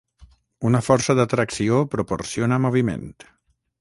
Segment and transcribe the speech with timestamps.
[0.69, 3.09] Una força d'atracció proporciona moviment.